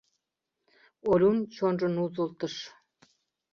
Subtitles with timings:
[1.11, 2.55] Олюн чонжо нузылтыш.